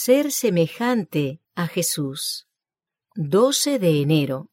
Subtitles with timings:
[0.00, 2.46] Ser semejante a Jesús.
[3.16, 4.48] 12 de enero.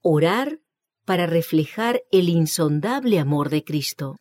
[0.00, 0.62] Orar
[1.04, 4.16] para reflejar el insondable amor de Cristo.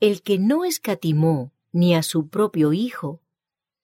[0.00, 3.20] El que no escatimó ni a su propio Hijo,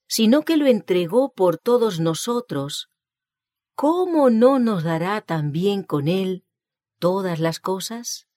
[0.09, 2.88] sino que lo entregó por todos nosotros,
[3.74, 6.46] ¿cómo no nos dará también con él
[6.98, 8.29] todas las cosas?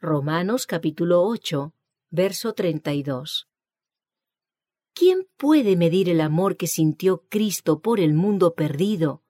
[0.00, 1.74] Romanos capítulo 8,
[2.08, 3.50] verso 32.
[5.16, 9.22] ¿Quién puede medir el amor que sintió Cristo por el mundo perdido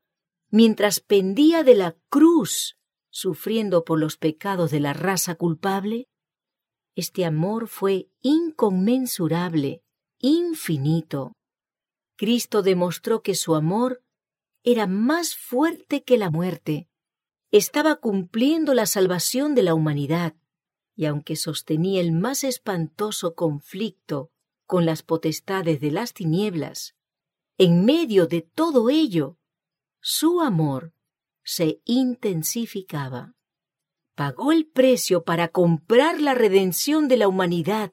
[0.50, 2.76] mientras pendía de la cruz,
[3.10, 6.08] sufriendo por los pecados de la raza culpable?
[6.96, 9.84] Este amor fue inconmensurable,
[10.18, 11.34] infinito.
[12.16, 14.02] Cristo demostró que su amor
[14.64, 16.88] era más fuerte que la muerte.
[17.52, 20.34] Estaba cumpliendo la salvación de la humanidad,
[20.96, 24.32] y aunque sostenía el más espantoso conflicto
[24.66, 26.94] con las potestades de las tinieblas,
[27.58, 29.38] en medio de todo ello,
[30.00, 30.92] su amor
[31.42, 33.34] se intensificaba.
[34.14, 37.92] Pagó el precio para comprar la redención de la humanidad,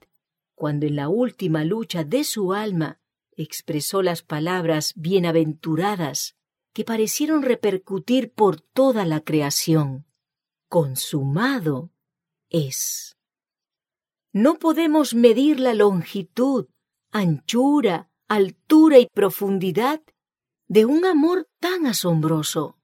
[0.56, 3.00] cuando en la última lucha de su alma
[3.36, 6.36] expresó las palabras bienaventuradas
[6.74, 10.06] que parecieron repercutir por toda la creación.
[10.68, 11.92] Consumado
[12.50, 13.18] es.
[14.34, 16.66] No podemos medir la longitud,
[17.12, 20.02] anchura, altura y profundidad
[20.68, 22.80] de un amor tan asombroso.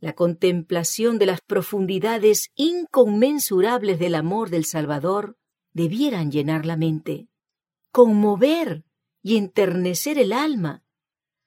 [0.00, 5.36] La contemplación de las profundidades inconmensurables del amor del Salvador
[5.74, 7.28] debieran llenar la mente,
[7.92, 8.86] conmover
[9.22, 10.84] y enternecer el alma,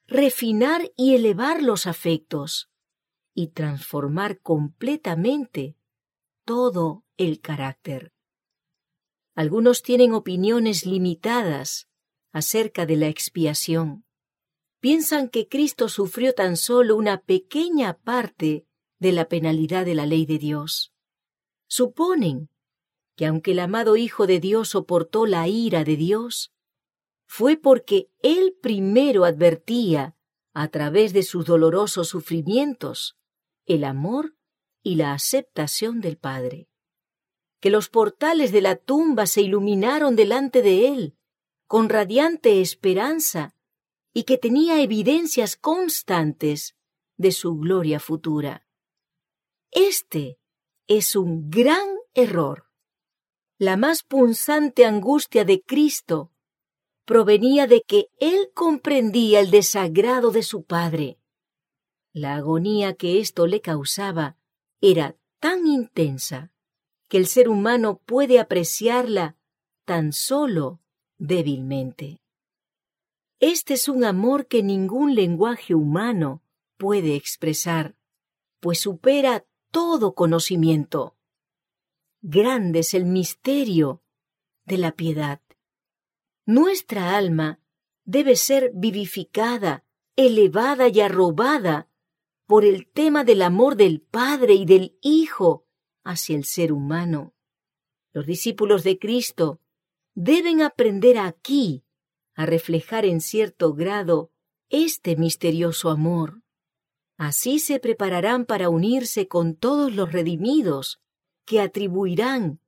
[0.05, 2.69] refinar y elevar los afectos
[3.33, 5.77] y transformar completamente
[6.45, 8.13] todo el carácter.
[9.33, 11.87] Algunos tienen opiniones limitadas
[12.31, 14.05] acerca de la expiación.
[14.79, 18.65] Piensan que Cristo sufrió tan solo una pequeña parte
[18.99, 20.93] de la penalidad de la ley de Dios.
[21.67, 22.49] Suponen
[23.15, 26.51] que aunque el amado Hijo de Dios soportó la ira de Dios,
[27.25, 30.15] fue porque Él primero advertía,
[30.53, 33.17] a través de sus dolorosos sufrimientos,
[33.65, 34.35] el amor
[34.83, 36.70] y la aceptación del Padre
[37.61, 41.15] que los portales de la tumba se iluminaron delante de él
[41.67, 43.55] con radiante esperanza
[44.13, 46.75] y que tenía evidencias constantes
[47.15, 48.67] de su gloria futura.
[49.71, 50.37] Este
[50.87, 52.65] es un gran error.
[53.57, 56.33] La más punzante angustia de Cristo
[57.05, 61.19] provenía de que él comprendía el desagrado de su Padre.
[62.11, 64.35] La agonía que esto le causaba
[64.81, 66.51] era tan intensa
[67.11, 69.35] que el ser humano puede apreciarla
[69.83, 70.79] tan solo
[71.17, 72.21] débilmente.
[73.41, 76.41] Este es un amor que ningún lenguaje humano
[76.77, 77.97] puede expresar,
[78.61, 81.17] pues supera todo conocimiento.
[82.21, 84.01] Grande es el misterio
[84.63, 85.41] de la piedad.
[86.45, 87.59] Nuestra alma
[88.05, 89.83] debe ser vivificada,
[90.15, 91.89] elevada y arrobada
[92.45, 95.67] por el tema del amor del Padre y del Hijo
[96.03, 97.33] hacia el ser humano.
[98.13, 99.59] Los discípulos de Cristo
[100.13, 101.83] deben aprender aquí
[102.35, 104.31] a reflejar en cierto grado
[104.69, 106.41] este misterioso amor.
[107.17, 110.99] Así se prepararán para unirse con todos los redimidos
[111.45, 112.59] que atribuirán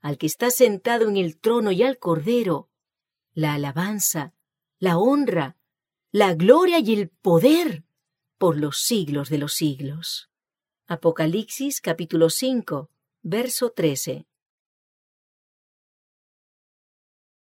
[0.00, 2.68] al que está sentado en el trono y al Cordero
[3.34, 4.34] la alabanza,
[4.78, 5.56] la honra,
[6.10, 7.84] la gloria y el poder
[8.36, 10.30] por los siglos de los siglos.
[10.90, 12.88] Apocalipsis capítulo 5,
[13.22, 14.26] verso 13.